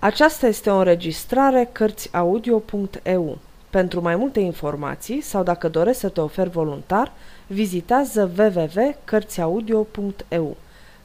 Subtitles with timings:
[0.00, 3.38] Aceasta este o înregistrare Cărțiaudio.eu.
[3.70, 7.12] Pentru mai multe informații sau dacă dorești să te oferi voluntar,
[7.46, 10.56] vizitează www.cărțiaudio.eu.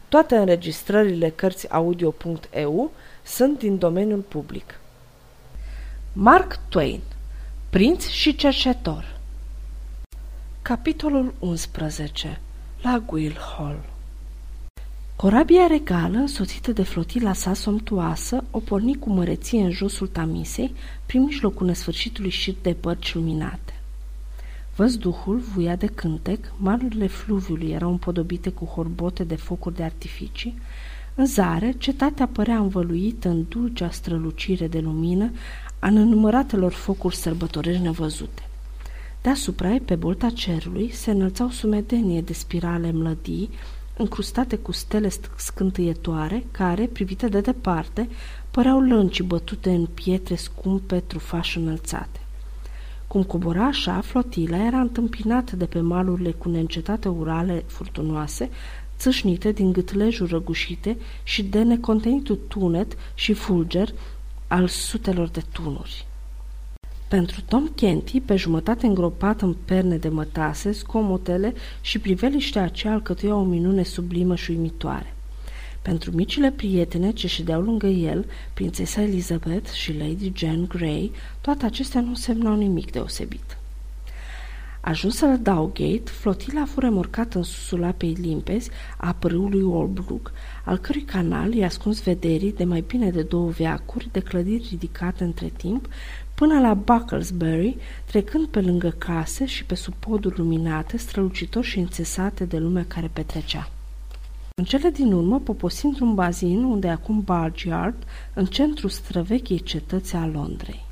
[0.10, 2.92] Toate înregistrările Cărțiaudio.eu
[3.24, 4.80] sunt din domeniul public.
[6.14, 7.02] Mark Twain
[7.70, 9.20] Prinț și cercetor
[10.62, 12.40] Capitolul 11
[12.82, 13.93] La Guildhall
[15.24, 20.74] Corabia regală, însoțită de flotila sa somptuoasă, o porni cu măreție în josul Tamisei,
[21.06, 23.80] prin mijlocul nesfârșitului șir de bărci luminate.
[24.76, 30.58] Văzduhul vuia de cântec, malurile fluviului erau împodobite cu horbote de focuri de artificii,
[31.16, 35.32] în zare, cetatea părea învăluită în dulcea strălucire de lumină
[35.80, 38.50] a nenumăratelor focuri sărbătorești nevăzute.
[39.22, 43.50] Deasupra ei, pe bolta cerului, se înălțau sumedenie de spirale mlădii,
[43.98, 48.10] încrustate cu stele scântâietoare, care, privite de departe,
[48.52, 52.20] păreau lănci bătute în pietre scumpe, trufași înălțate.
[53.08, 58.50] Cum cobora așa, flotila era întâmpinată de pe malurile cu neîncetate urale furtunoase,
[58.98, 63.94] țâșnite din gâtlejuri răgușite și de necontenitul tunet și fulger
[64.48, 66.06] al sutelor de tunuri.
[67.14, 73.36] Pentru Tom Kenty, pe jumătate îngropat în perne de mătase, scomotele și priveliștea aceea alcătuia
[73.36, 75.14] o minune sublimă și uimitoare.
[75.82, 81.12] Pentru micile prietene ce ședeau lângă el, prințesa Elizabeth și Lady Jane Grey,
[81.42, 83.58] toate acestea nu semnau nimic deosebit.
[84.86, 90.32] Ajunsă la Dowgate, flotila a fost remorcată în susul apei limpezi a pârâului Walbrook,
[90.66, 95.24] al cărui canal i-a ascuns vederii de mai bine de două veacuri de clădiri ridicate
[95.24, 95.88] între timp,
[96.36, 102.46] până la Bucklesbury, trecând pe lângă case și pe sub poduri luminate, strălucitor și înțesate
[102.46, 103.70] de lumea care petrecea.
[104.56, 108.04] În cele din urmă, poposind un bazin unde acum Barge Yard,
[108.34, 110.86] în centrul străvechii cetății a Londrei.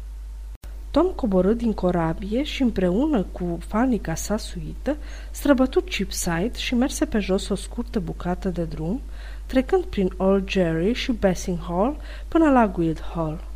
[0.92, 4.98] Tom coborâ din corabie și împreună cu fanica sa suită
[5.32, 9.02] străbătu Chipside și merse pe jos o scurtă bucată de drum,
[9.46, 11.98] trecând prin Old Jerry și Bassing Hall
[12.28, 13.51] până la Guildhall.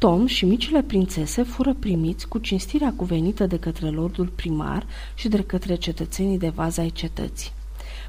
[0.00, 5.42] Tom și micile prințese fură primiți cu cinstirea cuvenită de către lordul primar și de
[5.42, 7.52] către cetățenii de vază ai cetății.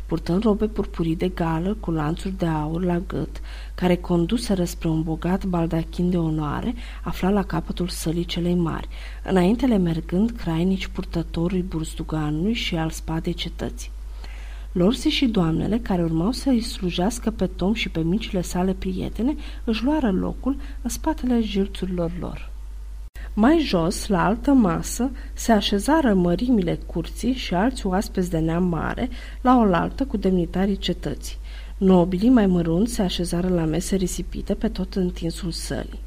[0.06, 3.42] Purtând robe purpurii de gală cu lanțuri de aur la gât,
[3.76, 8.88] care conduseră spre un bogat baldachin de onoare, afla la capătul sălii celei mari,
[9.24, 13.92] înaintele mergând crainici purtătorului burstuganului și al spadei cetății.
[14.72, 19.36] Lorsi și doamnele, care urmau să îi slujească pe Tom și pe micile sale prietene,
[19.64, 22.50] își luară locul în spatele jilțurilor lor.
[23.34, 29.10] Mai jos, la altă masă, se așezară mărimile curții și alți oaspeți de neam mare,
[29.42, 31.38] la oaltă cu demnitarii cetății.
[31.78, 36.00] Nobilii mai mărunți se așezară la mese risipite pe tot întinsul sălii.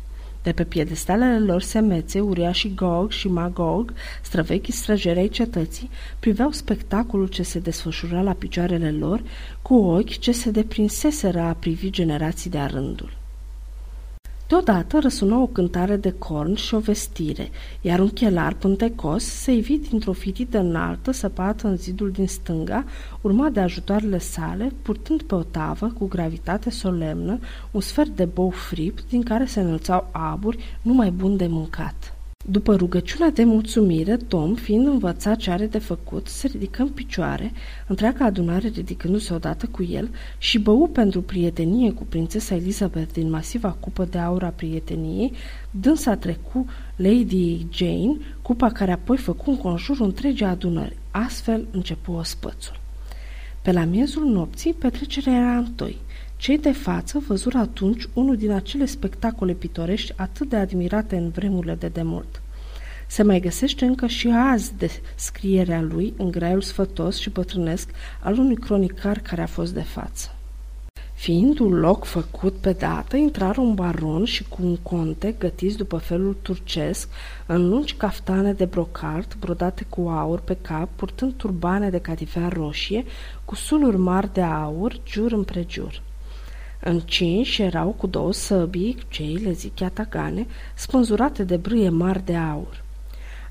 [0.44, 7.26] De pe piedestalele lor semețe, uriașii Gog și Magog, străvechii străjeri ai cetății, priveau spectacolul
[7.26, 9.22] ce se desfășura la picioarele lor
[9.62, 13.23] cu ochi ce se deprinseseră a privi generații de-a rândul.
[14.48, 17.50] Deodată răsună o cântare de corn și o vestire,
[17.80, 22.84] iar un chelar pântecos se ivi dintr-o fitită înaltă săpată în zidul din stânga,
[23.20, 27.38] urmat de ajutoarele sale, purtând pe o tavă, cu gravitate solemnă,
[27.70, 32.13] un sfert de bou fript din care se înălțau aburi numai bun de mâncat.
[32.46, 37.52] După rugăciunea de mulțumire, Tom, fiind învățat ce are de făcut, se ridică în picioare,
[37.86, 43.76] întreaga adunare ridicându-se odată cu el, și bău pentru prietenie cu prințesa Elizabeth din masiva
[43.80, 45.32] cupă de aur a prieteniei,
[45.70, 46.66] dânsa trecu
[46.96, 50.96] Lady Jane, cupa care apoi făcu un conjur întregii adunări.
[51.10, 52.80] Astfel începu ospățul.
[53.62, 55.96] Pe la miezul nopții, petrecerea era întoi.
[56.44, 61.74] Cei de față văzură atunci unul din acele spectacole pitorești atât de admirate în vremurile
[61.74, 62.42] de demult.
[63.06, 67.90] Se mai găsește încă și azi de scrierea lui în graiul sfătos și bătrânesc
[68.22, 70.34] al unui cronicar care a fost de față.
[71.14, 75.96] Fiind un loc făcut pe dată, intrară un baron și cu un conte gătiți după
[75.96, 77.08] felul turcesc,
[77.46, 83.04] în lungi caftane de brocart, brodate cu aur pe cap, purtând turbane de catifea roșie,
[83.44, 86.02] cu suluri mari de aur, jur împrejur.
[86.86, 92.82] Încinși erau cu două săbii, cei le zic iatagane, spânzurate de brâie mari de aur.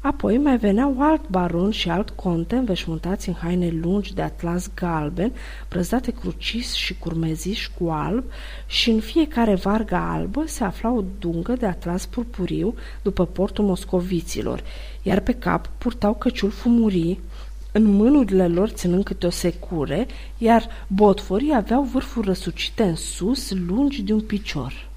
[0.02, 5.32] Apoi mai veneau alt baron și alt conte înveșmântați în haine lungi de atlas galben,
[5.70, 8.24] brăzdate crucis și curmeziși cu alb
[8.66, 14.64] și în fiecare vargă albă se afla o dungă de atlas purpuriu după portul moscoviților,
[15.02, 17.20] iar pe cap purtau căciul fumurii,
[17.75, 24.02] în mânurile lor ținând câte o secure, iar botforii aveau vârfuri răsucite în sus, lungi
[24.02, 24.92] de un picior.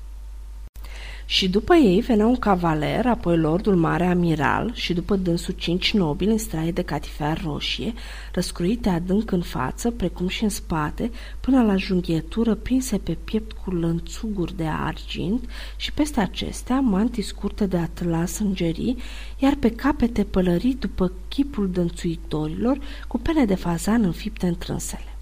[1.28, 6.30] Și după ei venea un cavaler, apoi lordul mare amiral și după dânsul cinci nobili
[6.30, 7.92] în straie de catifea roșie,
[8.32, 13.70] răscruite adânc în față, precum și în spate, până la junghietură prinse pe piept cu
[13.70, 18.96] lănțuguri de argint și peste acestea mantii scurte de atlas îngerii,
[19.38, 22.78] iar pe capete pălării după chipul dănțuitorilor
[23.08, 25.14] cu pene de fazan înfipte întrânsele.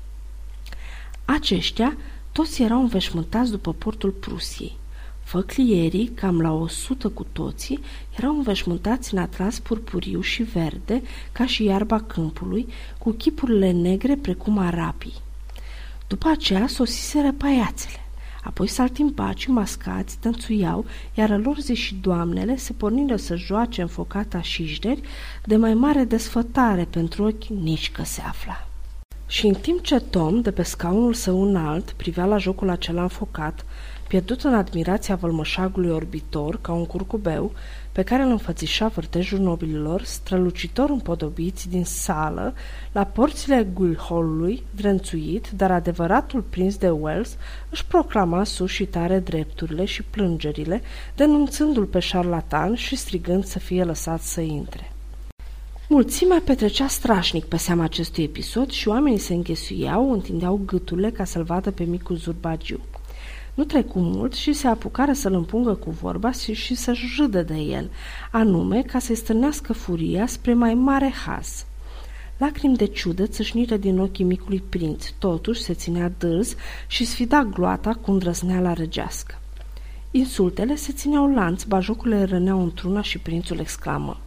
[1.24, 1.96] Aceștia
[2.32, 4.82] toți erau înveșmântați după portul Prusiei.
[5.24, 7.80] Făclierii, cam la o sută cu toții,
[8.16, 12.66] erau înveșmântați în atlas purpuriu și verde, ca și iarba câmpului,
[12.98, 15.14] cu chipurile negre precum arapii.
[16.06, 17.98] După aceea sosiseră paiațele.
[18.42, 20.84] Apoi saltimpacii mascați tănțuiau,
[21.14, 25.00] iar lor zi și doamnele se porniră să joace în focata șișderi
[25.44, 28.68] de mai mare desfătare pentru ochi nici că se afla.
[29.26, 33.64] Și în timp ce Tom, de pe scaunul său înalt, privea la jocul acela înfocat,
[34.08, 37.52] pierdut în admirația vălmășagului orbitor, ca un curcubeu,
[37.92, 42.54] pe care îl înfățișa vârtejul nobililor, strălucitor împodobiți din sală,
[42.92, 47.36] la porțile Guildhall-ului, vrențuit, dar adevăratul prins de Wells
[47.70, 50.82] își proclama sus și tare drepturile și plângerile,
[51.16, 54.93] denunțându-l pe șarlatan și strigând să fie lăsat să intre.
[55.94, 61.42] Mulțimea petrecea strașnic pe seama acestui episod și oamenii se înghesuiau, întindeau gâturile ca să-l
[61.42, 62.80] vadă pe micul zurbagiu.
[63.54, 67.54] Nu trecu mult și se apucară să-l împungă cu vorba și, și să-și râdă de
[67.54, 67.90] el,
[68.30, 71.64] anume ca să-i stârnească furia spre mai mare haz.
[72.38, 76.54] Lacrimi de ciudă țâșniră din ochii micului prinț, totuși se ținea dârz
[76.86, 79.38] și sfida gloata cu îndrăzneala răgească.
[80.10, 84.18] Insultele se țineau lanț, bajocurile răneau într-una și prințul exclamă.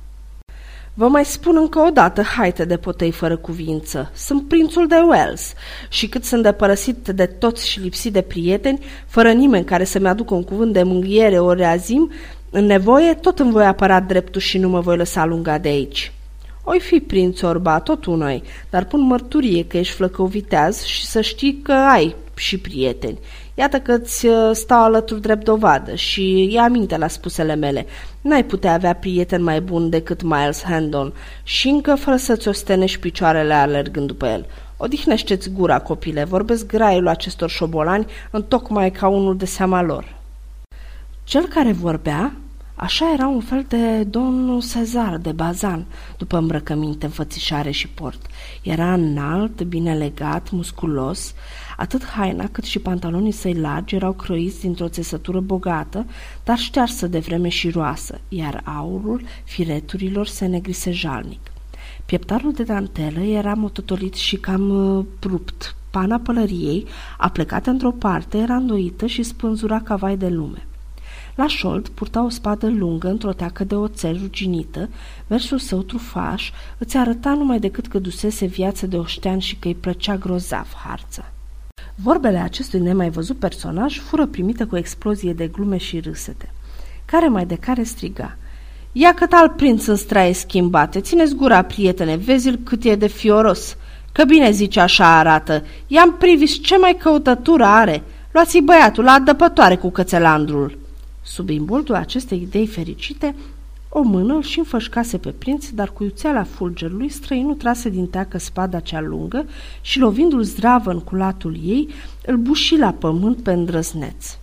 [0.99, 4.11] Vă mai spun încă o dată, haite de potei fără cuvință.
[4.15, 5.53] Sunt prințul de Wells
[5.89, 10.07] și cât sunt de părăsit de toți și lipsit de prieteni, fără nimeni care să-mi
[10.07, 12.11] aducă un cuvânt de mânghiere ori azim,
[12.49, 16.11] în nevoie tot îmi voi apăra dreptul și nu mă voi lăsa lunga de aici.
[16.69, 21.59] Oi fi prinț orba, tot unoi, dar pun mărturie că ești flăcăuviteaz și să știi
[21.63, 23.19] că ai și prieteni.
[23.53, 27.85] Iată că îți uh, stau alături drept dovadă și ia aminte la spusele mele.
[28.21, 33.53] N-ai putea avea prieten mai bun decât Miles Handon și încă fără să-ți ostenești picioarele
[33.53, 34.45] alergând după el.
[34.77, 40.15] Odihnește-ți gura, copile, vorbesc graiul acestor șobolani în tocmai ca unul de seama lor.
[41.23, 42.33] Cel care vorbea,
[42.77, 45.85] așa era un fel de domnul Cezar de Bazan,
[46.17, 48.25] după îmbrăcăminte, înfățișare și port.
[48.61, 51.33] Era înalt, bine legat, musculos,
[51.77, 56.05] Atât haina cât și pantalonii săi largi erau croiți dintr-o țesătură bogată,
[56.43, 61.39] dar ștearsă de vreme și roasă, iar aurul fireturilor se negrise jalnic.
[62.05, 65.75] Pieptarul de dantelă era mototolit și cam uh, rupt.
[65.89, 66.85] Pana pălăriei,
[67.17, 70.67] aplecată într-o parte, era îndoită și spânzura ca vai de lume.
[71.37, 74.89] La șold purta o spadă lungă într-o teacă de oțel ruginită,
[75.27, 79.75] versul său trufaș îți arăta numai decât că dusese viață de oștean și că îi
[79.75, 81.31] plăcea grozav harță.
[81.95, 86.51] Vorbele acestui nemai văzut personaj fură primite cu explozie de glume și râsete.
[87.05, 88.37] Care mai de care striga.
[88.91, 93.77] Ia cât al prinț în straie schimbate, țineți gura, prietene, vezi-l cât e de fioros.
[94.11, 98.03] Că bine zice așa arată, i-am privis ce mai căutătură are.
[98.31, 100.85] Luați-i băiatul la adăpătoare cu cățelandrul.
[101.27, 103.35] Sub imboldul acestei idei fericite,
[103.89, 108.37] o mână îl și înfășcase pe prinț, dar cu iuțeala fulgerului, străinul trase din teacă
[108.37, 109.45] spada cea lungă
[109.81, 111.89] și, lovindu-l zdravă în culatul ei,
[112.25, 114.37] îl buși la pământ pe îndrăzneț.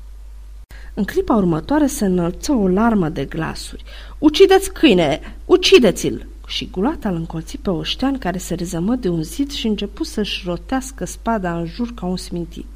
[0.95, 3.85] În clipa următoare se înălță o larmă de glasuri.
[4.19, 5.21] Ucideți câine!
[5.45, 6.27] Ucideți-l!
[6.47, 10.43] Și gulata îl încolți pe oștean care se rezămă de un zid și începu să-și
[10.47, 12.67] rotească spada în jur ca un smintit.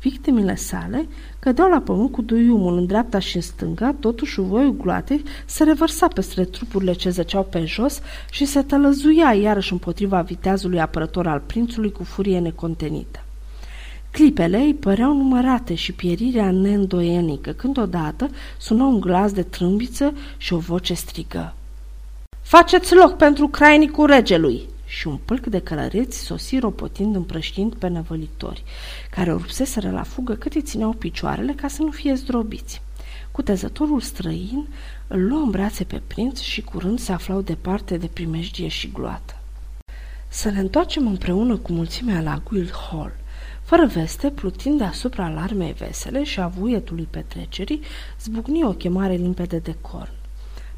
[0.00, 5.22] Victimele sale cădeau la pământ cu duiumul în dreapta și în stânga, totuși voiul gloatei
[5.46, 11.26] se revărsa peste trupurile ce zăceau pe jos și se tălăzuia iarăși împotriva viteazului apărător
[11.26, 13.24] al prințului cu furie necontenită.
[14.10, 20.52] Clipele îi păreau numărate și pierirea neîndoienică, când odată sună un glas de trâmbiță și
[20.52, 21.54] o voce strigă.
[22.42, 24.68] Faceți loc pentru crainicul regelui!
[24.90, 28.64] Și un pâlc de călăreți sosi ropotind împrăștind pe năvălitori,
[29.10, 32.82] care o rupseseră la fugă cât îi țineau picioarele ca să nu fie zdrobiți.
[33.30, 34.68] Cutezătorul străin
[35.06, 39.36] îl luă în brațe pe prinț și curând se aflau departe de primejdie și gloată.
[40.28, 42.42] Să ne întoarcem împreună cu mulțimea la
[42.90, 43.12] Hall.
[43.62, 47.80] Fără veste, plutind deasupra alarmei vesele și a vuietului petrecerii,
[48.20, 50.12] zbucni o chemare limpede de corn.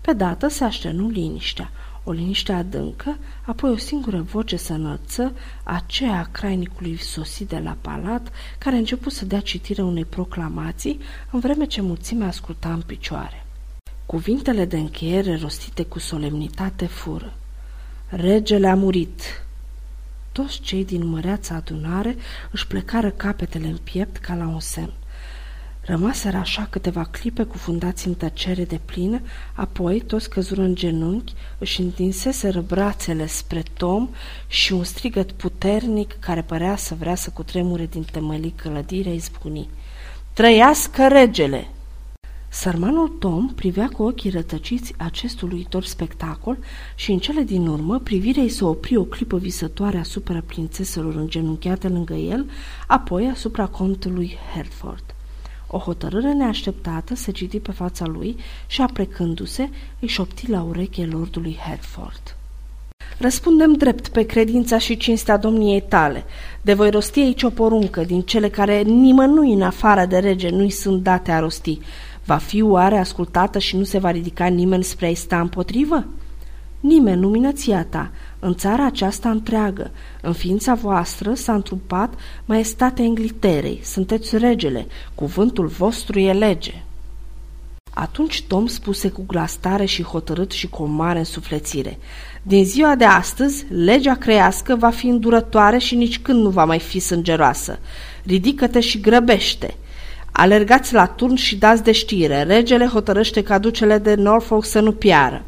[0.00, 1.71] Pe dată se aștenu liniștea.
[2.04, 5.32] O liniște adâncă, apoi o singură voce să înălță,
[5.62, 11.00] aceea a crainicului sosit de la palat, care a început să dea citire unei proclamații,
[11.30, 13.47] în vreme ce mulțimea asculta în picioare.
[14.06, 17.35] Cuvintele de încheiere rostite cu solemnitate fură.
[18.09, 19.44] Regele a murit.
[20.32, 22.16] Toți cei din măreața adunare
[22.50, 24.92] își plecară capetele în piept ca la un semn.
[25.84, 29.20] Rămaseră așa câteva clipe cufundați în tăcere de plină,
[29.54, 34.08] apoi toți căzură în genunchi, își întinseseră brațele spre Tom
[34.46, 39.68] și un strigăt puternic care părea să vrea să cutremure din tămălii clădirea izbuni.
[40.32, 41.68] Trăiască regele!
[42.48, 46.58] Sărmanul Tom privea cu ochii rătăciți acestul uitor spectacol
[46.94, 51.88] și în cele din urmă privirea îi se opri o clipă visătoare asupra prințeselor îngenunchiate
[51.88, 52.50] lângă el,
[52.86, 55.04] apoi asupra contului Hertford.
[55.75, 58.37] O hotărâre neașteptată se citi pe fața lui
[58.67, 59.69] și, aplecându-se,
[60.00, 62.37] își șopti la ureche lordului Hertford.
[63.19, 66.25] Răspundem drept pe credința și cinstea domniei tale.
[66.62, 70.71] De voi rosti aici o poruncă din cele care nimănui în afară de rege nu-i
[70.71, 71.79] sunt date a rosti.
[72.25, 76.07] Va fi oare ascultată și nu se va ridica nimeni spre a-i sta împotrivă?
[76.81, 78.11] Nimeni, luminăția ta,
[78.44, 86.18] în țara aceasta întreagă, în ființa voastră s-a întrupat maestatea Ingliterei, sunteți regele, cuvântul vostru
[86.18, 86.82] e lege.
[87.94, 91.99] Atunci Tom spuse cu glas tare și hotărât și cu o mare însuflețire.
[92.42, 96.78] Din ziua de astăzi, legea crească va fi îndurătoare și nici când nu va mai
[96.78, 97.78] fi sângeroasă.
[98.25, 99.75] Ridică-te și grăbește.
[100.32, 102.42] Alergați la turn și dați de știre.
[102.42, 105.44] Regele hotărăște caducele de Norfolk să nu piară.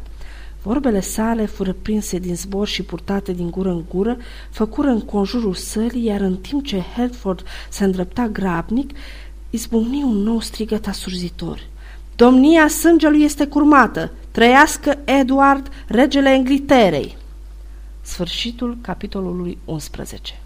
[0.65, 4.17] Vorbele sale fură prinse din zbor și purtate din gură în gură,
[4.49, 8.91] făcură în conjurul sălii, iar în timp ce Hertford se îndrepta grabnic,
[9.49, 11.59] izbucni un nou strigăt asurzitor.
[12.15, 14.11] Domnia sângelui este curmată!
[14.31, 17.17] Trăiască Edward, regele Engliterei!
[18.01, 20.39] Sfârșitul capitolului 11